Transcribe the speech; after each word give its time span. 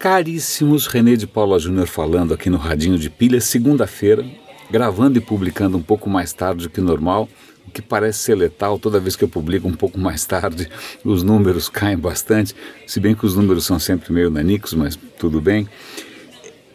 Caríssimos, 0.00 0.86
René 0.86 1.14
de 1.14 1.26
Paula 1.26 1.58
Júnior 1.58 1.86
falando 1.86 2.32
aqui 2.32 2.48
no 2.48 2.56
Radinho 2.56 2.98
de 2.98 3.10
Pilha, 3.10 3.38
segunda-feira, 3.38 4.24
gravando 4.70 5.18
e 5.18 5.20
publicando 5.20 5.76
um 5.76 5.82
pouco 5.82 6.08
mais 6.08 6.32
tarde 6.32 6.62
do 6.62 6.70
que 6.70 6.80
normal, 6.80 7.28
o 7.68 7.70
que 7.70 7.82
parece 7.82 8.20
ser 8.20 8.34
letal, 8.34 8.78
toda 8.78 8.98
vez 8.98 9.14
que 9.14 9.22
eu 9.22 9.28
publico 9.28 9.68
um 9.68 9.74
pouco 9.74 10.00
mais 10.00 10.24
tarde, 10.24 10.70
os 11.04 11.22
números 11.22 11.68
caem 11.68 11.98
bastante, 11.98 12.56
se 12.86 12.98
bem 12.98 13.14
que 13.14 13.26
os 13.26 13.36
números 13.36 13.66
são 13.66 13.78
sempre 13.78 14.10
meio 14.10 14.30
nanicos, 14.30 14.72
mas 14.72 14.98
tudo 15.18 15.38
bem. 15.38 15.68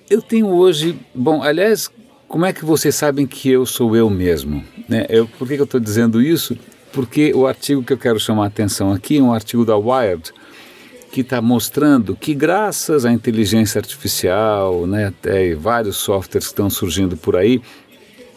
Eu 0.07 0.21
tenho 0.21 0.45
hoje, 0.45 0.95
bom, 1.11 1.41
aliás, 1.41 1.89
como 2.27 2.45
é 2.45 2.53
que 2.53 2.63
vocês 2.63 2.93
sabem 2.93 3.25
que 3.25 3.49
eu 3.49 3.65
sou 3.65 3.95
eu 3.95 4.07
mesmo? 4.07 4.63
Né? 4.87 5.07
Eu, 5.09 5.27
por 5.27 5.47
que, 5.47 5.55
que 5.55 5.61
eu 5.61 5.65
estou 5.65 5.79
dizendo 5.79 6.21
isso? 6.21 6.55
Porque 6.93 7.33
o 7.33 7.47
artigo 7.47 7.81
que 7.81 7.91
eu 7.91 7.97
quero 7.97 8.19
chamar 8.19 8.43
a 8.43 8.47
atenção 8.47 8.91
aqui 8.91 9.17
é 9.17 9.21
um 9.21 9.33
artigo 9.33 9.65
da 9.65 9.75
Wired, 9.75 10.31
que 11.15 11.21
está 11.21 11.41
mostrando 11.41 12.13
que 12.13 12.33
graças 12.33 13.05
à 13.05 13.13
inteligência 13.13 13.79
artificial, 13.79 14.85
né, 14.85 15.05
até 15.05 15.55
vários 15.55 15.95
softwares 15.95 16.47
que 16.47 16.51
estão 16.51 16.69
surgindo 16.69 17.15
por 17.15 17.37
aí, 17.37 17.61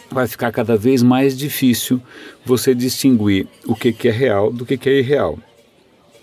vai 0.08 0.28
ficar 0.28 0.52
cada 0.52 0.76
vez 0.76 1.02
mais 1.02 1.36
difícil 1.36 2.00
você 2.46 2.76
distinguir 2.76 3.48
o 3.66 3.74
que, 3.74 3.92
que 3.92 4.06
é 4.06 4.12
real 4.12 4.52
do 4.52 4.64
que, 4.64 4.78
que 4.78 4.88
é 4.88 5.00
irreal, 5.00 5.36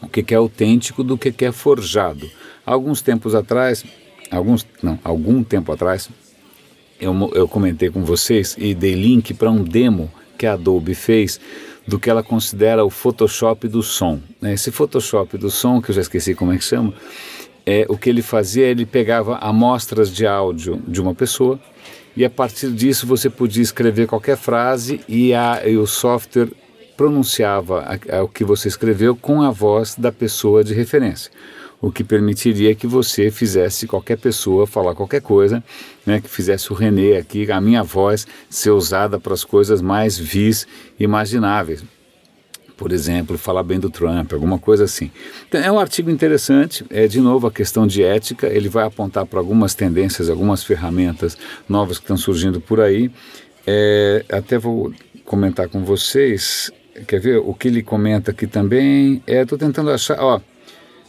o 0.02 0.08
que, 0.08 0.23
que 0.23 0.34
é 0.34 0.38
autêntico 0.38 1.04
do 1.04 1.18
que, 1.18 1.30
que 1.30 1.44
é 1.44 1.52
forjado. 1.52 2.26
Alguns 2.66 3.02
tempos 3.02 3.36
atrás, 3.36 3.84
alguns 4.31 4.66
não, 4.81 4.98
algum 5.03 5.44
tempo 5.44 5.73
atrás, 5.73 6.09
eu, 7.02 7.14
eu 7.36 7.50
comentei 7.50 7.90
com 7.90 8.06
vocês 8.06 8.56
e 8.58 8.73
dei 8.73 8.95
link 8.95 9.34
para 9.34 9.52
um 9.52 9.62
demo 9.62 10.09
que 10.38 10.45
a 10.45 10.53
Adobe 10.53 10.95
fez 10.95 11.38
do 11.88 11.99
que 11.99 12.09
ela 12.09 12.23
considera 12.23 12.84
o 12.84 12.89
Photoshop 12.89 13.67
do 13.67 13.84
som. 13.84 14.20
Né? 14.41 14.53
Esse 14.53 14.71
Photoshop 14.71 15.38
do 15.38 15.49
som, 15.49 15.81
que 15.81 15.91
eu 15.91 15.95
já 15.95 16.02
esqueci 16.02 16.34
como 16.34 16.52
é 16.52 16.58
que 16.58 16.63
chama, 16.63 16.94
é, 17.66 17.85
o 17.89 17.98
que 17.98 18.09
ele 18.09 18.21
fazia, 18.21 18.66
ele 18.66 18.86
pegava 18.86 19.38
amostras 19.38 20.11
de 20.11 20.25
áudio 20.25 20.81
de 20.88 21.02
uma 21.02 21.13
pessoa 21.13 21.59
e 22.16 22.23
a 22.23 22.30
partir 22.30 22.72
disso 22.72 23.06
você 23.06 23.30
podia 23.30 23.63
escrever 23.63 24.08
qualquer 24.08 24.38
frase 24.38 25.02
e, 25.08 25.33
a, 25.33 25.61
e 25.67 25.78
o 25.78 25.86
software 25.86 26.50
pronunciava 26.95 27.81
a, 27.81 28.17
a, 28.17 28.23
o 28.23 28.30
que 28.30 28.44
você 28.44 28.67
escreveu 28.67 29.16
com 29.16 29.41
a 29.41 29.52
voz 29.52 29.95
da 29.95 30.11
pessoa 30.11 30.63
de 30.63 30.73
referência 30.73 31.31
o 31.81 31.92
que 31.92 32.04
permitiria 32.04 32.73
que 32.73 32.88
você 32.88 33.30
fizesse 33.30 33.88
qualquer 33.88 34.18
pessoa 34.18 34.66
falar 34.66 34.95
qualquer 34.95 35.22
coisa, 35.22 35.64
né, 36.06 36.20
que 36.20 36.30
fizesse 36.30 36.72
o 36.72 36.76
René 36.76 37.18
aqui, 37.18 37.52
a 37.52 37.62
minha 37.62 37.84
voz, 37.84 38.26
ser 38.50 38.72
usada 38.72 39.20
para 39.20 39.34
as 39.34 39.44
coisas 39.44 39.81
mais 39.81 40.18
vis 40.18 40.68
imagináveis. 41.00 41.84
Por 42.78 42.92
exemplo, 42.92 43.38
falar 43.38 43.64
bem 43.64 43.80
do 43.80 43.90
Trump, 43.90 44.34
alguma 44.34 44.59
coisa 44.59 44.84
assim. 44.84 45.09
Então, 45.48 45.62
é 45.62 45.72
um 45.72 45.80
artigo 45.80 46.09
interessante, 46.09 46.86
é 46.90 47.08
de 47.08 47.22
novo 47.22 47.48
a 47.48 47.52
questão 47.52 47.88
de 47.88 48.03
ética, 48.03 48.48
ele 48.48 48.68
vai 48.68 48.84
apontar 48.84 49.26
para 49.26 49.40
algumas 49.40 49.73
tendências, 49.73 50.30
algumas 50.30 50.62
ferramentas 50.62 51.38
novas 51.70 51.98
que 51.98 52.03
estão 52.03 52.18
surgindo 52.18 52.59
por 52.59 52.81
aí. 52.81 53.09
É, 53.66 54.26
até 54.30 54.58
vou 54.58 54.94
comentar 55.23 55.70
com 55.70 55.86
vocês, 55.86 56.70
quer 57.08 57.20
ver 57.20 57.38
o 57.38 57.53
que 57.53 57.70
ele 57.70 57.81
comenta 57.81 58.31
aqui 58.31 58.46
também? 58.46 59.23
Estou 59.26 59.58
é, 59.58 59.59
tentando 59.59 59.90
achar, 59.90 60.20
ó, 60.20 60.42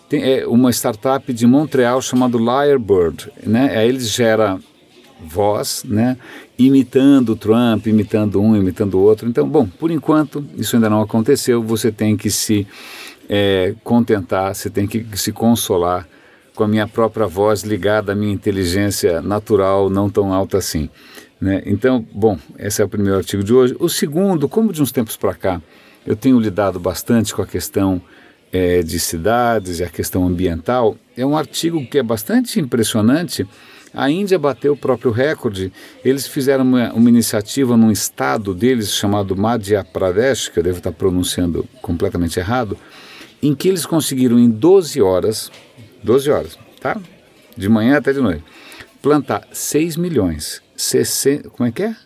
tem 0.09 0.23
é, 0.23 0.47
uma 0.47 0.71
startup 0.71 1.33
de 1.33 1.47
Montreal 1.47 2.01
chamada 2.01 2.39
Lyrebird, 2.39 3.31
né? 3.45 3.77
Aí 3.77 3.89
eles 3.89 4.11
gera 4.11 4.59
voz, 5.21 5.83
né? 5.85 6.17
Imitando 6.59 7.31
o 7.31 7.37
Trump, 7.37 7.87
imitando 7.87 8.41
um, 8.41 8.57
imitando 8.57 8.95
o 8.95 9.01
outro. 9.01 9.29
Então, 9.29 9.49
bom, 9.49 9.67
por 9.67 9.91
enquanto 9.91 10.45
isso 10.57 10.77
ainda 10.77 10.89
não 10.89 11.01
aconteceu. 11.01 11.63
Você 11.63 11.91
tem 11.91 12.17
que 12.17 12.31
se 12.31 12.67
é, 13.29 13.75
contentar, 13.83 14.55
você 14.55 14.71
tem 14.71 14.87
que 14.87 15.05
se 15.15 15.33
consolar 15.33 16.07
com 16.55 16.65
a 16.65 16.69
minha 16.69 16.87
própria 16.87 17.27
voz 17.27 17.63
ligada 17.63 18.13
à 18.13 18.15
minha 18.15 18.33
inteligência 18.33 19.21
natural, 19.21 19.91
não 19.91 20.09
tão 20.09 20.33
alta 20.33 20.59
assim. 20.59 20.89
Né? 21.41 21.63
Então, 21.67 22.07
bom, 22.13 22.39
esse 22.59 22.81
é 22.81 22.85
o 22.85 22.89
primeiro 22.89 23.19
artigo 23.19 23.45
de 23.45 23.53
hoje. 23.53 23.77
O 23.79 23.89
segundo, 23.89 24.49
como 24.49 24.73
de 24.73 24.81
uns 24.83 24.91
tempos 24.91 25.17
para 25.17 25.35
cá, 25.35 25.61
eu 26.07 26.17
tenho 26.17 26.41
lidado 26.41 26.81
bastante 26.81 27.35
com 27.35 27.43
a 27.43 27.47
questão 27.47 28.01
é, 28.53 28.83
de 28.83 28.99
cidades 28.99 29.81
e 29.81 29.85
a 29.85 29.89
questão 29.89 30.27
ambiental, 30.27 30.97
é 31.17 31.25
um 31.25 31.37
artigo 31.37 31.85
que 31.87 31.99
é 31.99 32.03
bastante 32.03 32.61
impressionante. 32.61 33.47
A 33.93 34.11
Índia 34.11 34.39
bateu 34.39 34.75
o 34.75 34.77
próprio 34.77 35.11
recorde. 35.11 35.73
Eles 36.05 36.27
fizeram 36.27 36.65
uma, 36.65 36.93
uma 36.93 37.09
iniciativa 37.09 37.77
num 37.77 37.91
estado 37.91 38.55
deles 38.55 38.93
chamado 38.93 39.37
Madhya 39.37 39.83
Pradesh, 39.85 40.49
que 40.49 40.59
eu 40.59 40.63
devo 40.63 40.79
estar 40.79 40.93
pronunciando 40.93 41.67
completamente 41.81 42.39
errado, 42.39 42.77
em 43.43 43.55
que 43.55 43.69
eles 43.69 43.87
conseguiram 43.87 44.39
em 44.39 44.51
12 44.51 45.01
horas, 45.01 45.51
12 46.03 46.31
horas, 46.31 46.59
tá? 46.81 47.01
De 47.57 47.69
manhã 47.69 47.97
até 47.97 48.13
de 48.13 48.21
noite, 48.21 48.45
plantar 49.01 49.47
6 49.51 49.97
milhões, 49.97 50.61
60, 50.77 51.49
como 51.51 51.69
é 51.69 51.73
que 51.73 51.83
é? 51.85 51.97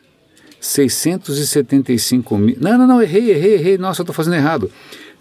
675 0.61 2.37
mil. 2.37 2.57
Não, 2.61 2.77
não, 2.77 2.87
não, 2.87 3.03
errei, 3.03 3.31
errei, 3.31 3.55
errei. 3.55 3.79
Nossa, 3.79 4.03
eu 4.03 4.05
estou 4.05 4.15
fazendo 4.15 4.37
errado. 4.37 4.71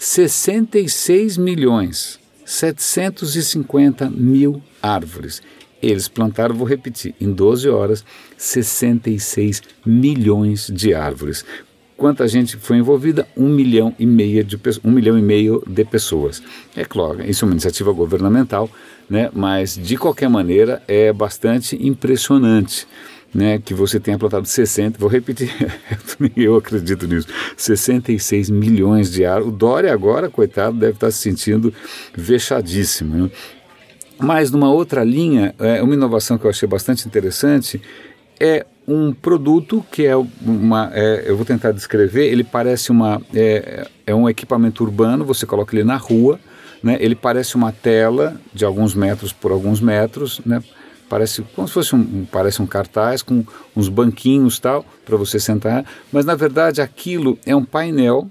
66 0.02 1.38
milhões 1.38 2.22
750 2.46 4.10
mil 4.10 4.64
árvores. 4.82 5.42
Eles 5.84 6.08
plantaram, 6.08 6.56
vou 6.56 6.66
repetir, 6.66 7.14
em 7.20 7.32
12 7.34 7.70
horas, 7.70 8.06
66 8.38 9.62
milhões 9.86 10.72
de 10.74 10.94
árvores. 10.94 11.44
Quanta 11.98 12.26
gente 12.30 12.56
foi 12.56 12.78
envolvida? 12.78 13.28
Um 13.36 13.50
milhão 13.50 13.94
e 14.00 14.06
meio 14.06 14.42
de, 14.42 14.58
um 14.86 14.90
milhão 14.92 15.20
e 15.20 15.22
meio 15.22 15.62
de 15.68 15.84
pessoas. 15.84 16.42
É 16.78 16.86
claro, 16.86 17.22
isso 17.30 17.44
é 17.44 17.46
uma 17.46 17.54
iniciativa 17.54 17.92
governamental, 17.92 18.70
né? 19.10 19.30
mas 19.34 19.76
de 19.76 19.98
qualquer 19.98 20.30
maneira 20.30 20.82
é 20.88 21.12
bastante 21.12 21.78
impressionante 21.86 22.88
né, 23.34 23.60
que 23.60 23.74
você 23.74 24.00
tenha 24.00 24.18
plantado 24.18 24.48
60, 24.48 24.98
vou 24.98 25.10
repetir, 25.10 25.52
eu 26.36 26.56
acredito 26.56 27.08
nisso, 27.08 27.28
66 27.56 28.50
milhões 28.50 29.12
de 29.12 29.26
árvores. 29.26 29.54
O 29.54 29.56
Dória 29.56 29.94
agora, 29.94 30.30
coitado, 30.30 30.78
deve 30.78 30.94
estar 30.94 31.12
se 31.12 31.20
sentindo 31.20 31.74
vexadíssimo. 32.16 33.16
Né? 33.16 33.32
Mas 34.20 34.52
numa 34.52 34.72
outra 34.72 35.04
linha, 35.04 35.54
é, 35.60 35.82
uma 35.82 35.94
inovação 35.94 36.38
que 36.38 36.46
eu 36.46 36.50
achei 36.50 36.68
bastante 36.68 37.08
interessante 37.08 37.82
é 38.40 38.66
um 38.88 39.14
produto 39.14 39.86
que 39.92 40.06
é 40.06 40.16
uma, 40.16 40.90
é, 40.94 41.26
eu 41.28 41.38
vou 41.38 41.46
tentar 41.46 41.72
descrever, 41.72 42.26
ele 42.32 42.44
parece 42.44 42.90
uma, 42.90 43.22
é, 43.34 43.88
é 44.08 44.16
um 44.16 44.28
equipamento 44.28 44.84
urbano, 44.84 45.24
você 45.24 45.46
coloca 45.46 45.76
ele 45.76 45.84
na 45.84 45.96
rua, 45.96 46.40
né, 46.82 46.98
ele 47.00 47.14
parece 47.14 47.56
uma 47.56 47.72
tela 47.72 48.40
de 48.54 48.66
alguns 48.66 48.96
metros 48.96 49.32
por 49.32 49.52
alguns 49.52 49.80
metros, 49.80 50.42
né, 50.46 50.64
parece 51.10 51.42
como 51.56 51.68
se 51.68 51.74
fosse 51.74 51.96
um, 51.96 52.26
parece 52.26 52.62
um 52.62 52.68
cartaz 52.68 53.22
com 53.22 53.44
uns 53.76 53.90
banquinhos 53.90 54.60
tal 54.60 54.86
para 55.06 55.18
você 55.18 55.40
sentar, 55.40 55.84
mas 56.12 56.24
na 56.24 56.36
verdade 56.36 56.82
aquilo 56.82 57.38
é 57.46 57.56
um 57.56 57.66
painel 57.66 58.30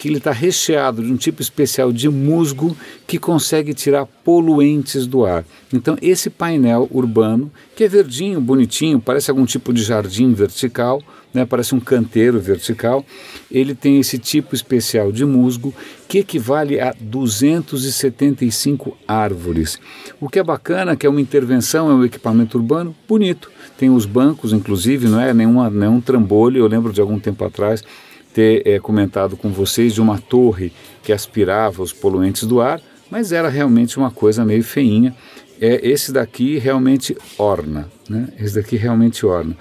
que 0.00 0.08
ele 0.08 0.16
está 0.16 0.32
recheado 0.32 1.04
de 1.04 1.12
um 1.12 1.16
tipo 1.16 1.42
especial 1.42 1.92
de 1.92 2.08
musgo 2.08 2.74
que 3.06 3.18
consegue 3.18 3.74
tirar 3.74 4.06
poluentes 4.06 5.06
do 5.06 5.26
ar. 5.26 5.44
Então 5.70 5.94
esse 6.00 6.30
painel 6.30 6.88
urbano, 6.90 7.52
que 7.76 7.84
é 7.84 7.88
verdinho, 7.88 8.40
bonitinho, 8.40 8.98
parece 8.98 9.30
algum 9.30 9.44
tipo 9.44 9.74
de 9.74 9.82
jardim 9.82 10.32
vertical, 10.32 11.02
né, 11.34 11.44
parece 11.44 11.74
um 11.74 11.80
canteiro 11.80 12.40
vertical, 12.40 13.04
ele 13.50 13.74
tem 13.74 14.00
esse 14.00 14.18
tipo 14.18 14.54
especial 14.54 15.12
de 15.12 15.26
musgo 15.26 15.74
que 16.08 16.20
equivale 16.20 16.80
a 16.80 16.94
275 16.98 18.96
árvores. 19.06 19.78
O 20.18 20.30
que 20.30 20.38
é 20.38 20.42
bacana, 20.42 20.96
que 20.96 21.06
é 21.06 21.10
uma 21.10 21.20
intervenção, 21.20 21.90
é 21.90 21.94
um 21.94 22.06
equipamento 22.06 22.56
urbano 22.56 22.96
bonito. 23.06 23.50
Tem 23.76 23.90
os 23.90 24.06
bancos, 24.06 24.54
inclusive, 24.54 25.08
não 25.08 25.20
é 25.20 25.34
nenhuma, 25.34 25.68
nenhum 25.68 26.00
trambolho, 26.00 26.58
eu 26.58 26.66
lembro 26.66 26.90
de 26.90 27.02
algum 27.02 27.18
tempo 27.18 27.44
atrás, 27.44 27.84
ter 28.32 28.66
é, 28.66 28.78
comentado 28.78 29.36
com 29.36 29.50
vocês 29.50 29.94
de 29.94 30.00
uma 30.00 30.18
torre 30.18 30.72
que 31.02 31.12
aspirava 31.12 31.82
os 31.82 31.92
poluentes 31.92 32.44
do 32.44 32.60
ar, 32.60 32.80
mas 33.10 33.32
era 33.32 33.48
realmente 33.48 33.98
uma 33.98 34.10
coisa 34.10 34.44
meio 34.44 34.62
feinha. 34.62 35.14
É, 35.60 35.86
esse 35.86 36.12
daqui 36.12 36.58
realmente 36.58 37.16
orna, 37.36 37.90
né? 38.08 38.28
Esse 38.38 38.54
daqui 38.54 38.76
realmente 38.76 39.26
orna. 39.26 39.56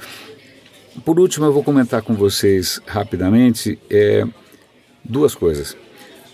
Por 1.04 1.20
último, 1.20 1.46
eu 1.46 1.54
vou 1.54 1.64
comentar 1.64 2.02
com 2.02 2.14
vocês 2.14 2.80
rapidamente 2.86 3.78
é, 3.90 4.26
duas 5.04 5.36
coisas. 5.36 5.76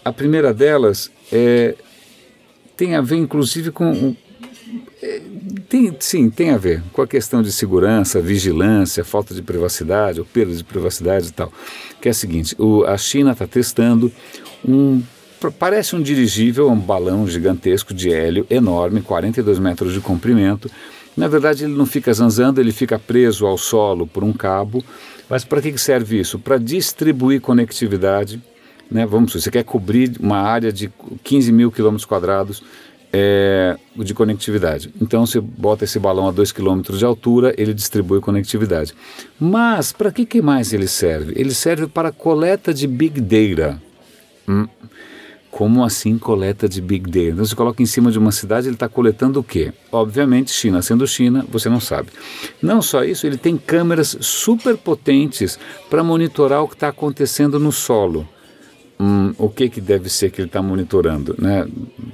A 0.03 0.11
primeira 0.11 0.53
delas 0.53 1.11
é, 1.31 1.75
tem 2.77 2.95
a 2.95 3.01
ver, 3.01 3.15
inclusive, 3.15 3.71
com 3.71 4.15
tem, 5.69 5.95
sim, 5.99 6.29
tem 6.29 6.51
a 6.51 6.57
ver 6.57 6.81
com 6.91 7.01
a 7.01 7.07
questão 7.07 7.41
de 7.41 7.51
segurança, 7.51 8.21
vigilância, 8.21 9.03
falta 9.03 9.33
de 9.33 9.41
privacidade, 9.41 10.19
ou 10.19 10.25
perda 10.25 10.53
de 10.53 10.63
privacidade 10.63 11.27
e 11.27 11.31
tal. 11.31 11.51
Que 12.01 12.07
é 12.07 12.11
o 12.11 12.15
seguinte: 12.15 12.55
o, 12.57 12.83
a 12.85 12.97
China 12.97 13.31
está 13.31 13.45
testando 13.45 14.11
um. 14.67 15.01
Parece 15.59 15.95
um 15.95 16.01
dirigível, 16.01 16.69
um 16.71 16.79
balão 16.79 17.27
gigantesco 17.27 17.93
de 17.93 18.11
hélio 18.11 18.47
enorme, 18.49 19.01
42 19.01 19.59
metros 19.59 19.93
de 19.93 19.99
comprimento. 19.99 20.71
Na 21.15 21.27
verdade, 21.27 21.65
ele 21.65 21.73
não 21.73 21.85
fica 21.85 22.11
zanzando, 22.11 22.59
ele 22.59 22.71
fica 22.71 22.97
preso 22.97 23.45
ao 23.45 23.57
solo 23.57 24.07
por 24.07 24.23
um 24.23 24.33
cabo. 24.33 24.83
Mas 25.29 25.43
para 25.43 25.61
que 25.61 25.77
serve 25.77 26.19
isso? 26.19 26.39
Para 26.39 26.57
distribuir 26.57 27.41
conectividade. 27.41 28.41
Né? 28.89 29.05
Vamos, 29.05 29.33
você 29.33 29.51
quer 29.51 29.63
cobrir 29.63 30.13
uma 30.19 30.37
área 30.37 30.71
de 30.71 30.91
15 31.23 31.51
mil 31.51 31.71
quilômetros 31.71 32.05
quadrados 32.05 32.63
é, 33.17 33.77
de 33.95 34.13
conectividade. 34.13 34.93
Então 35.01 35.25
você 35.25 35.39
bota 35.39 35.85
esse 35.85 35.97
balão 35.97 36.27
a 36.27 36.31
2 36.31 36.51
km 36.51 36.81
de 36.81 37.05
altura, 37.05 37.55
ele 37.57 37.73
distribui 37.73 38.19
conectividade. 38.19 38.93
Mas 39.39 39.93
para 39.93 40.11
que, 40.11 40.25
que 40.25 40.41
mais 40.41 40.73
ele 40.73 40.85
serve? 40.85 41.31
Ele 41.37 41.53
serve 41.53 41.87
para 41.87 42.11
coleta 42.11 42.73
de 42.73 42.85
big 42.85 43.21
data. 43.21 43.81
Hum. 44.45 44.67
Como 45.49 45.85
assim 45.85 46.17
coleta 46.17 46.67
de 46.67 46.81
big 46.81 47.09
data? 47.09 47.29
Então 47.29 47.45
você 47.45 47.55
coloca 47.55 47.81
em 47.81 47.85
cima 47.85 48.11
de 48.11 48.19
uma 48.19 48.33
cidade, 48.33 48.67
ele 48.67 48.75
está 48.75 48.89
coletando 48.89 49.39
o 49.39 49.43
quê? 49.43 49.71
Obviamente, 49.89 50.51
China 50.51 50.81
sendo 50.81 51.07
China, 51.07 51.45
você 51.47 51.69
não 51.69 51.79
sabe. 51.79 52.09
Não 52.61 52.81
só 52.81 53.05
isso, 53.05 53.25
ele 53.25 53.37
tem 53.37 53.55
câmeras 53.55 54.17
super 54.19 54.75
potentes 54.75 55.57
para 55.89 56.03
monitorar 56.03 56.61
o 56.61 56.67
que 56.67 56.73
está 56.73 56.89
acontecendo 56.89 57.57
no 57.61 57.71
solo 57.71 58.27
hum, 58.99 59.33
o 59.37 59.49
que, 59.49 59.69
que 59.69 59.81
deve 59.81 60.09
ser 60.09 60.31
que 60.31 60.41
ele 60.41 60.47
está 60.47 60.61
monitorando, 60.61 61.35
né? 61.37 61.67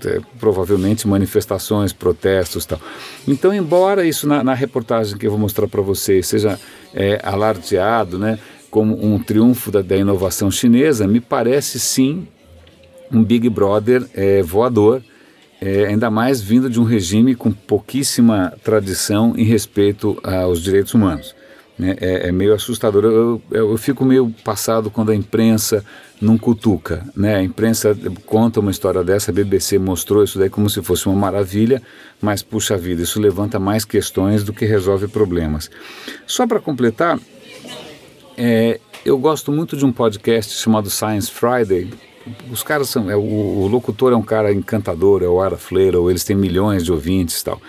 É, 0.06 0.20
provavelmente 0.40 1.08
manifestações, 1.08 1.94
protestos, 1.94 2.66
tal. 2.66 2.80
Então, 3.28 3.54
embora 3.54 4.06
isso 4.06 4.28
na, 4.28 4.44
na 4.44 4.54
reportagem 4.54 5.18
que 5.18 5.26
eu 5.26 5.32
vou 5.32 5.40
mostrar 5.40 5.68
para 5.68 5.82
vocês 5.82 6.28
seja 6.28 6.60
é, 6.94 7.20
alardeado, 7.24 8.18
né, 8.18 8.40
como 8.70 9.04
um 9.04 9.20
triunfo 9.20 9.72
da, 9.72 9.82
da, 9.82 9.98
inovação 9.98 10.50
chinesa, 10.50 11.08
me 11.08 11.20
parece 11.20 11.80
sim 11.80 12.28
um 13.12 13.24
Big 13.24 13.50
Brother 13.50 14.08
é, 14.14 14.42
voador. 14.42 15.04
É, 15.64 15.86
ainda 15.86 16.10
mais 16.10 16.42
vindo 16.42 16.68
de 16.68 16.80
um 16.80 16.84
regime 16.84 17.36
com 17.36 17.52
pouquíssima 17.52 18.52
tradição 18.64 19.36
em 19.38 19.44
respeito 19.44 20.18
aos 20.24 20.60
direitos 20.60 20.96
humanos. 20.96 21.36
Né? 21.82 21.96
É, 22.00 22.28
é, 22.28 22.32
meio 22.32 22.54
assustador. 22.54 23.04
Eu, 23.04 23.42
eu, 23.50 23.72
eu, 23.72 23.78
fico 23.78 24.06
meio 24.06 24.32
passado 24.44 24.92
quando 24.92 25.10
a 25.10 25.16
imprensa 25.16 25.84
não 26.22 26.38
cutuca. 26.38 27.04
Né? 27.16 27.38
A 27.38 27.42
imprensa 27.42 27.98
conta 28.24 28.60
uma 28.60 28.70
história 28.70 29.04
dessa, 29.04 29.32
a 29.32 29.34
BBC 29.34 29.80
mostrou 29.80 30.24
isso 30.24 30.38
daí 30.38 30.48
como 30.48 30.70
se 30.70 30.80
fosse 30.84 31.08
uma 31.08 31.16
maravilha, 31.16 31.82
mas 32.22 32.44
puxa 32.44 32.78
vida, 32.78 33.02
isso 33.02 33.20
levanta 33.20 33.60
mais 33.60 33.84
questões 33.84 34.44
do 34.44 34.54
que 34.54 34.64
resolve 34.64 35.08
problemas. 35.08 35.72
Só 36.28 36.46
para 36.46 36.60
completar, 36.60 37.20
é, 38.38 38.80
eu 39.04 39.18
gosto 39.18 39.52
muito 39.52 39.76
de 39.76 39.84
um 39.84 39.92
podcast 39.92 40.54
chamado 40.54 40.88
Science 40.88 41.32
Friday. 41.32 41.92
Os 42.52 42.62
caras 42.62 42.90
são. 42.90 43.10
É, 43.10 43.16
o, 43.16 43.22
o 43.22 43.68
locutor 43.68 44.14
é 44.14 44.16
um 44.16 44.22
cara 44.22 44.54
encantador, 44.54 45.24
é 45.24 45.28
o 45.28 45.42
Ara 45.42 45.58
ou 45.98 46.12
eles 46.12 46.24
têm 46.24 46.36
milhões 46.36 46.86
de 46.86 46.92
ouvintes 46.92 47.42
e 47.42 47.44
tal. 47.44 47.60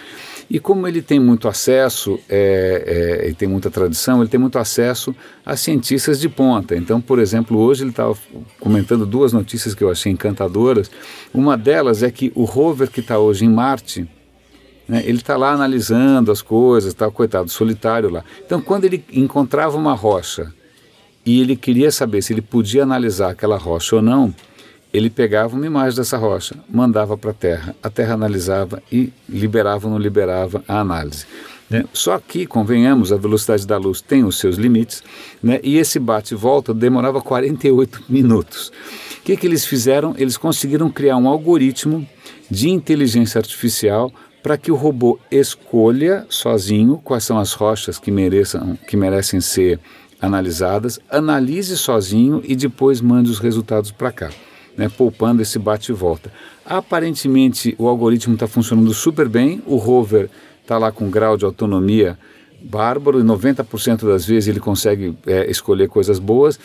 E 0.52 0.60
como 0.60 0.86
ele 0.86 1.00
tem 1.00 1.18
muito 1.18 1.48
acesso, 1.48 2.20
é, 2.28 3.22
é, 3.24 3.30
e 3.30 3.32
tem 3.32 3.48
muita 3.48 3.70
tradição, 3.70 4.20
ele 4.20 4.28
tem 4.28 4.38
muito 4.38 4.58
acesso 4.58 5.16
a 5.46 5.56
cientistas 5.56 6.20
de 6.20 6.28
ponta. 6.28 6.76
Então, 6.76 7.00
por 7.00 7.18
exemplo, 7.18 7.58
hoje 7.58 7.84
ele 7.84 7.90
estava 7.90 8.14
comentando 8.60 9.06
duas 9.06 9.32
notícias 9.32 9.74
que 9.74 9.82
eu 9.82 9.90
achei 9.90 10.12
encantadoras. 10.12 10.90
Uma 11.32 11.56
delas 11.56 12.02
é 12.02 12.10
que 12.10 12.30
o 12.34 12.44
rover 12.44 12.90
que 12.90 13.00
está 13.00 13.18
hoje 13.18 13.46
em 13.46 13.48
Marte, 13.48 14.06
né, 14.86 15.02
ele 15.06 15.20
está 15.20 15.38
lá 15.38 15.52
analisando 15.52 16.30
as 16.30 16.42
coisas, 16.42 16.92
está 16.92 17.10
coitado, 17.10 17.48
solitário 17.48 18.10
lá. 18.10 18.22
Então, 18.44 18.60
quando 18.60 18.84
ele 18.84 19.02
encontrava 19.10 19.74
uma 19.78 19.94
rocha 19.94 20.52
e 21.24 21.40
ele 21.40 21.56
queria 21.56 21.90
saber 21.90 22.20
se 22.20 22.34
ele 22.34 22.42
podia 22.42 22.82
analisar 22.82 23.30
aquela 23.30 23.56
rocha 23.56 23.96
ou 23.96 24.02
não, 24.02 24.34
ele 24.92 25.08
pegava 25.08 25.56
uma 25.56 25.66
imagem 25.66 25.96
dessa 25.96 26.18
rocha, 26.18 26.54
mandava 26.68 27.16
para 27.16 27.30
a 27.30 27.34
Terra, 27.34 27.74
a 27.82 27.88
Terra 27.88 28.14
analisava 28.14 28.82
e 28.92 29.10
liberava 29.26 29.86
ou 29.86 29.92
não 29.92 29.98
liberava 29.98 30.62
a 30.68 30.80
análise. 30.80 31.24
Né? 31.70 31.84
Só 31.94 32.18
que, 32.18 32.44
convenhamos, 32.44 33.10
a 33.10 33.16
velocidade 33.16 33.66
da 33.66 33.78
luz 33.78 34.02
tem 34.02 34.22
os 34.22 34.38
seus 34.38 34.56
limites, 34.56 35.02
né? 35.42 35.58
e 35.62 35.78
esse 35.78 35.98
bate 35.98 36.34
e 36.34 36.36
volta 36.36 36.74
demorava 36.74 37.22
48 37.22 38.04
minutos. 38.06 38.70
O 39.18 39.22
que, 39.24 39.36
que 39.36 39.46
eles 39.46 39.64
fizeram? 39.64 40.14
Eles 40.18 40.36
conseguiram 40.36 40.90
criar 40.90 41.16
um 41.16 41.26
algoritmo 41.26 42.06
de 42.50 42.68
inteligência 42.68 43.38
artificial 43.38 44.12
para 44.42 44.58
que 44.58 44.70
o 44.70 44.74
robô 44.74 45.18
escolha 45.30 46.26
sozinho 46.28 47.00
quais 47.02 47.24
são 47.24 47.38
as 47.38 47.52
rochas 47.54 47.98
que, 47.98 48.10
mereçam, 48.10 48.76
que 48.86 48.96
merecem 48.96 49.40
ser 49.40 49.80
analisadas, 50.20 51.00
analise 51.08 51.78
sozinho 51.78 52.42
e 52.44 52.54
depois 52.54 53.00
mande 53.00 53.30
os 53.30 53.38
resultados 53.38 53.90
para 53.90 54.12
cá 54.12 54.30
né, 54.76 54.88
poupando 54.88 55.42
esse 55.42 55.58
bate 55.58 55.92
e 55.92 55.94
volta. 55.94 56.32
Aparentemente 56.64 57.74
o 57.78 57.88
algoritmo 57.88 58.34
está 58.34 58.46
funcionando 58.46 58.92
super 58.94 59.28
bem, 59.28 59.62
o 59.66 59.76
rover 59.76 60.30
está 60.62 60.78
lá 60.78 60.92
com 60.92 61.10
grau 61.10 61.36
de 61.36 61.44
autonomia 61.44 62.18
bárbaro 62.62 63.18
e 63.18 63.22
90% 63.22 64.06
das 64.06 64.24
vezes 64.24 64.48
ele 64.48 64.60
consegue 64.60 65.16
é, 65.26 65.50
escolher 65.50 65.88
coisas 65.88 66.18
boas. 66.18 66.58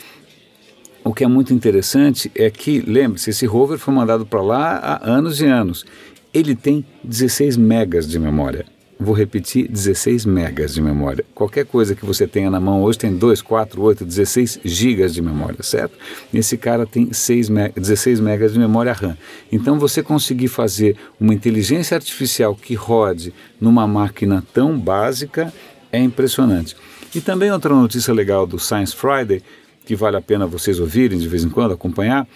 O 1.04 1.14
que 1.14 1.24
é 1.24 1.28
muito 1.28 1.54
interessante 1.54 2.32
é 2.36 2.50
que, 2.50 2.82
lembre-se, 2.82 3.30
esse 3.30 3.46
rover 3.46 3.78
foi 3.78 3.94
mandado 3.94 4.26
para 4.26 4.42
lá 4.42 4.78
há 4.78 5.10
anos 5.10 5.42
e 5.42 5.46
anos. 5.46 5.86
Ele 6.34 6.56
tem 6.56 6.86
16 7.04 7.58
megas 7.58 8.08
de 8.08 8.20
memória. 8.20 8.66
Vou 9.00 9.14
repetir, 9.14 9.68
16 9.68 10.26
megas 10.26 10.74
de 10.74 10.82
memória. 10.82 11.24
Qualquer 11.36 11.66
coisa 11.68 11.94
que 11.94 12.04
você 12.04 12.26
tenha 12.26 12.50
na 12.50 12.60
mão 12.60 12.82
hoje 12.82 12.98
tem 12.98 13.16
2, 13.16 13.44
4, 13.44 13.80
8, 13.80 14.04
16 14.04 14.62
gigas 14.66 15.14
de 15.14 15.22
memória, 15.22 15.62
certo? 15.62 15.96
Esse 16.34 16.58
cara 16.58 16.84
tem 16.84 17.14
6 17.14 17.50
me 17.50 17.70
16 17.70 18.20
megas 18.20 18.54
de 18.54 18.60
memória 18.60 18.92
RAM. 18.92 19.16
Então 19.52 19.78
você 19.78 20.02
conseguir 20.02 20.48
fazer 20.48 20.98
uma 21.20 21.32
inteligência 21.32 21.94
artificial 21.94 22.56
que 22.56 22.74
rode 22.74 23.32
numa 23.62 23.86
máquina 23.86 24.44
tão 24.52 24.80
básica 24.80 25.54
é 25.92 26.00
impressionante. 26.00 26.76
E 27.14 27.22
também 27.22 27.52
outra 27.52 27.76
notícia 27.76 28.12
legal 28.12 28.48
do 28.48 28.58
Science 28.58 28.96
Friday, 28.96 29.44
que 29.86 29.96
vale 29.96 30.18
a 30.18 30.22
pena 30.22 30.48
vocês 30.48 30.80
ouvirem 30.80 31.20
de 31.20 31.28
vez 31.28 31.44
em 31.44 31.50
quando, 31.50 31.72
acompanhar, 31.72 32.28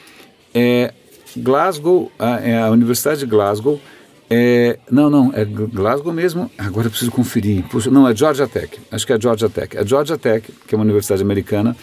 é 0.54 0.94
Glasgow, 1.36 2.12
a, 2.19 2.40
é 2.40 2.62
a 2.62 2.69
Universidade 2.69 3.22
de 3.22 3.25
Glasgow 3.25 3.81
é, 4.33 4.80
não, 4.89 5.10
não, 5.10 5.30
é 5.33 5.44
Glasgow 5.44 6.13
mesmo. 6.13 6.50
Agora 6.57 6.88
eu 6.88 6.89
preciso 6.89 7.12
conferir. 7.12 7.66
Puxa, 7.68 7.92
não, 7.92 8.07
é 8.07 8.16
Georgia 8.16 8.48
Tech. 8.48 8.80
Acho 8.89 9.06
que 9.06 9.12
é 9.12 9.19
Georgia 9.19 9.50
Tech. 9.50 9.78
A 9.78 9.83
Georgia 9.83 10.18
Tech, 10.18 10.50
que 10.66 10.74
é 10.74 10.78
uma 10.78 10.86
universidade 10.86 11.22
americana, 11.22 11.75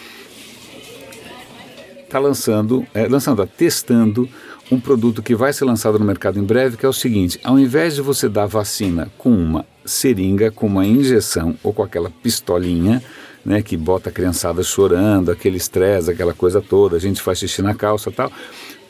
está 2.03 2.19
lançando, 2.19 2.87
é, 2.95 3.07
lançando, 3.07 3.47
testando 3.47 4.27
um 4.73 4.81
produto 4.81 5.23
que 5.23 5.35
vai 5.35 5.53
ser 5.53 5.67
lançado 5.67 5.99
no 5.99 6.07
mercado 6.07 6.39
em 6.39 6.43
breve, 6.43 6.79
que 6.79 6.87
é 6.87 6.89
o 6.89 6.93
seguinte: 6.93 7.39
ao 7.45 7.59
invés 7.59 7.95
de 7.95 8.01
você 8.01 8.31
dar 8.31 8.47
vacina 8.47 9.11
com 9.19 9.31
uma 9.31 9.67
seringa, 9.85 10.51
com 10.51 10.67
uma 10.67 10.87
injeção 10.87 11.55
ou 11.63 11.75
com 11.75 11.83
aquela 11.83 12.09
pistolinha, 12.09 13.03
né, 13.45 13.61
que 13.61 13.77
bota 13.77 14.09
a 14.09 14.13
criançada 14.13 14.63
chorando, 14.63 15.31
aquele 15.31 15.59
estresse, 15.59 16.11
aquela 16.11 16.33
coisa 16.33 16.63
toda, 16.63 16.97
a 16.97 17.01
gente 17.01 17.21
faz 17.21 17.41
xixi 17.41 17.61
na 17.61 17.75
calça 17.75 18.11
tal 18.11 18.33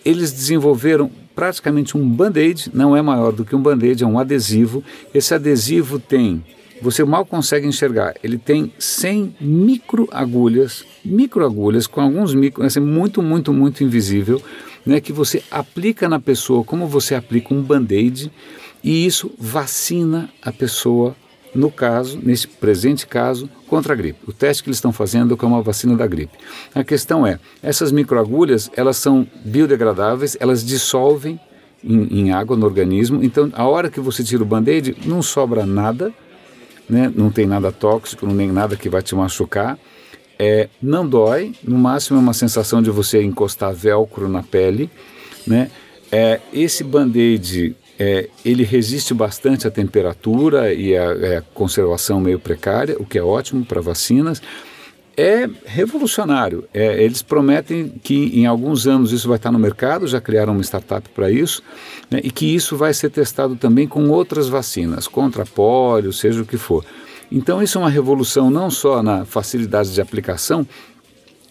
eles 0.05 0.33
desenvolveram 0.33 1.11
praticamente 1.35 1.97
um 1.97 2.09
band-aid, 2.09 2.71
não 2.75 2.97
é 2.97 3.03
maior 3.03 3.33
do 3.33 3.45
que 3.45 3.55
um 3.55 3.63
band-aid, 3.63 4.03
é 4.03 4.07
um 4.07 4.19
adesivo. 4.19 4.83
Esse 5.15 5.35
adesivo 5.35 5.99
tem, 5.99 6.45
você 6.83 7.05
mal 7.05 7.25
consegue 7.25 7.67
enxergar, 7.67 8.15
ele 8.23 8.39
tem 8.39 8.73
100 8.79 9.37
microagulhas, 9.41 10.85
microagulhas 11.05 11.87
com 11.87 12.01
alguns 12.01 12.35
micro, 12.35 12.65
assim, 12.65 12.81
muito, 12.81 13.23
muito, 13.23 13.53
muito 13.53 13.85
invisível, 13.85 14.43
né, 14.85 15.01
que 15.01 15.13
você 15.13 15.43
aplica 15.51 16.09
na 16.09 16.19
pessoa 16.19 16.65
como 16.65 16.87
você 16.87 17.15
aplica 17.15 17.55
um 17.55 17.63
band-aid 17.63 18.33
e 18.83 19.07
isso 19.07 19.31
vacina 19.39 20.29
a 20.43 20.53
pessoa 20.53 21.15
no 21.59 21.73
caso, 21.73 22.21
nesse 22.23 22.47
presente 22.47 23.05
caso, 23.05 23.51
contra 23.67 23.93
a 23.93 23.97
gripe. 23.97 24.21
O 24.29 24.33
teste 24.33 24.63
que 24.63 24.69
eles 24.69 24.77
estão 24.77 24.93
fazendo 24.93 25.37
é 25.41 25.45
uma 25.45 25.61
vacina 25.61 25.97
da 25.97 26.07
gripe. 26.07 26.39
A 26.73 26.85
questão 26.85 27.27
é, 27.27 27.41
essas 27.61 27.91
microagulhas, 27.91 28.71
elas 28.77 28.97
são 28.97 29.27
biodegradáveis, 29.45 30.37
elas 30.39 30.65
dissolvem 30.65 31.39
em, 31.83 32.21
em 32.21 32.33
água 32.33 32.57
no 32.57 32.65
organismo, 32.65 33.25
então 33.25 33.51
a 33.55 33.67
hora 33.67 33.91
que 33.91 33.99
você 33.99 34.23
tira 34.23 34.43
o 34.43 34.47
band-aid, 34.47 34.97
não 35.05 35.21
sobra 35.21 35.67
nada, 35.67 36.13
né? 36.89 37.13
não 37.15 37.29
tem 37.29 37.45
nada 37.45 37.73
tóxico, 37.73 38.25
não 38.25 38.37
tem 38.37 38.53
nada 38.53 38.77
que 38.77 38.89
vai 38.89 39.03
te 39.03 39.17
machucar, 39.17 39.77
é, 40.39 40.69
não 40.81 41.09
dói, 41.09 41.55
no 41.65 41.77
máximo 41.77 42.19
é 42.19 42.23
uma 42.23 42.35
sensação 42.35 42.81
de 42.81 42.91
você 42.91 43.21
encostar 43.21 43.75
velcro 43.75 44.29
na 44.29 44.45
pele, 44.45 44.89
né? 45.45 45.71
É, 46.11 46.41
esse 46.53 46.85
band-aid 46.85 47.75
é, 47.99 48.29
ele 48.45 48.63
resiste 48.63 49.13
bastante 49.13 49.67
à 49.67 49.71
temperatura 49.71 50.73
e 50.73 50.97
à, 50.97 51.39
à, 51.39 51.43
conservação 51.53 52.21
meio 52.21 52.39
precária, 52.39 52.97
o 52.99 53.05
que 53.05 53.19
é 53.19 53.23
ótimo 53.23 53.65
para 53.65 53.81
vacinas. 53.81 54.41
É 55.17 55.51
revolucionário. 55.67 56.65
É, 56.73 57.03
eles 57.03 57.23
prometem 57.23 57.89
que 57.89 58.39
em 58.39 58.47
alguns 58.47 58.87
anos 58.87 59.11
isso 59.11 59.27
vai 59.27 59.37
estar 59.37 59.51
no 59.51 59.59
mercado, 59.59 60.07
já 60.07 60.21
criaram 60.21 60.53
uma 60.53 60.63
startup 60.63 61.09
para 61.09 61.29
isso, 61.29 61.61
né, 62.09 62.21
e 62.23 62.31
que 62.31 62.47
isso 62.55 62.77
vai 62.77 62.95
ser 62.95 63.11
testado 63.11 63.57
também 63.57 63.89
com 63.89 64.09
outras 64.11 64.49
vacinas, 64.49 65.09
contra 65.09 65.45
pólio, 65.45 66.13
seja 66.13 66.41
o 66.41 66.47
que 66.47 66.57
for. 66.57 66.85
Então, 67.33 67.61
isso 67.61 67.79
é 67.79 67.81
uma 67.81 67.91
revolução 67.91 68.49
não 68.49 68.71
só 68.71 69.03
na 69.03 69.25
facilidade 69.25 69.93
de 69.93 70.01
aplicação, 70.01 70.65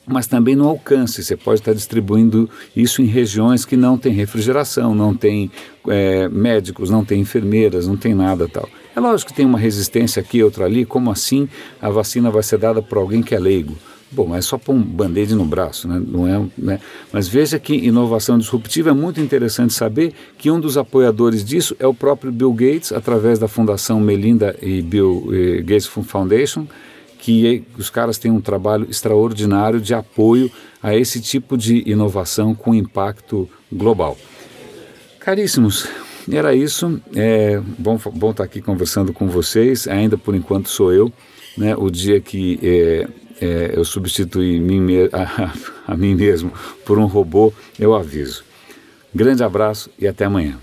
mas 0.07 0.25
também 0.25 0.55
no 0.55 0.67
alcance. 0.67 1.21
Você 1.21 1.35
pode 1.35 1.59
estar 1.59 1.73
distribuindo 1.73 2.49
isso 2.75 3.01
em 3.01 3.05
regiões 3.05 3.65
que 3.65 3.75
não 3.75 3.97
tem 3.97 4.13
refrigeração, 4.13 4.95
não 4.95 5.13
tem 5.13 5.51
é, 5.87 6.29
médicos, 6.29 6.89
não 6.89 7.03
tem 7.03 7.19
enfermeiras, 7.19 7.87
não 7.87 7.97
tem 7.97 8.15
nada 8.15 8.47
tal. 8.47 8.67
É 8.95 8.99
lógico 8.99 9.31
que 9.31 9.37
tem 9.37 9.45
uma 9.45 9.59
resistência 9.59 10.21
aqui, 10.21 10.41
outra 10.41 10.65
ali. 10.65 10.85
Como 10.85 11.11
assim 11.11 11.47
a 11.81 11.89
vacina 11.89 12.31
vai 12.31 12.41
ser 12.41 12.57
dada 12.57 12.81
por 12.81 12.97
alguém 12.97 13.21
que 13.21 13.35
é 13.35 13.39
leigo? 13.39 13.75
Bom, 14.09 14.25
mas 14.25 14.45
é 14.45 14.47
só 14.47 14.57
pôr 14.57 14.73
um 14.73 14.81
band-aid 14.81 15.35
no 15.35 15.43
braço, 15.43 15.85
né? 15.85 16.01
não 16.05 16.25
é, 16.25 16.41
né? 16.57 16.79
Mas 17.11 17.27
veja 17.27 17.59
que 17.59 17.75
inovação 17.75 18.37
disruptiva 18.37 18.91
é 18.91 18.93
muito 18.93 19.19
interessante 19.19 19.73
saber 19.73 20.13
que 20.37 20.49
um 20.49 20.61
dos 20.61 20.77
apoiadores 20.77 21.43
disso 21.43 21.75
é 21.77 21.85
o 21.85 21.93
próprio 21.93 22.31
Bill 22.31 22.53
Gates, 22.53 22.93
através 22.93 23.37
da 23.37 23.49
Fundação 23.49 23.99
Melinda 23.99 24.55
e 24.61 24.81
Bill 24.81 25.27
eh, 25.33 25.61
Gates 25.61 25.87
Foundation, 25.87 26.65
que 27.27 27.65
os 27.77 27.89
caras 27.89 28.17
têm 28.17 28.31
um 28.31 28.39
trabalho 28.39 28.87
extraordinário 28.89 29.81
de 29.81 29.93
apoio 29.93 30.49
a 30.81 30.95
esse 30.95 31.19
tipo 31.19 31.57
de 31.57 31.83
inovação 31.85 32.55
com 32.55 32.73
impacto 32.73 33.49
global. 33.69 34.17
Caríssimos, 35.19 35.89
era 36.31 36.55
isso. 36.55 37.01
É 37.13 37.61
bom, 37.77 37.99
bom 38.13 38.31
estar 38.31 38.45
aqui 38.45 38.61
conversando 38.61 39.11
com 39.11 39.27
vocês. 39.27 39.89
Ainda 39.89 40.17
por 40.17 40.35
enquanto 40.35 40.69
sou 40.69 40.93
eu. 40.93 41.11
Né? 41.57 41.75
O 41.75 41.89
dia 41.89 42.21
que 42.21 42.59
é, 42.63 43.07
é, 43.41 43.71
eu 43.75 43.83
substituir 43.83 44.61
mim, 44.61 44.87
a, 45.11 45.53
a 45.85 45.97
mim 45.97 46.15
mesmo 46.15 46.53
por 46.85 46.97
um 46.97 47.07
robô, 47.07 47.51
eu 47.77 47.93
aviso. 47.93 48.45
Grande 49.13 49.43
abraço 49.43 49.89
e 49.99 50.07
até 50.07 50.23
amanhã. 50.23 50.57